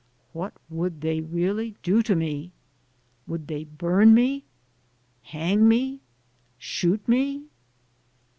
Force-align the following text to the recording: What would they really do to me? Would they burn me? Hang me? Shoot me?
What 0.33 0.53
would 0.67 1.01
they 1.01 1.21
really 1.21 1.75
do 1.83 2.01
to 2.01 2.15
me? 2.15 2.53
Would 3.27 3.45
they 3.45 3.65
burn 3.65 4.15
me? 4.15 4.45
Hang 5.21 5.67
me? 5.67 5.99
Shoot 6.57 7.07
me? 7.07 7.43